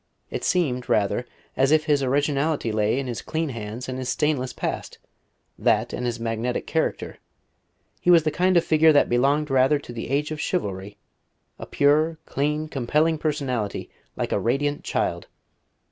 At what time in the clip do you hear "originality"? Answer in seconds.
2.01-2.71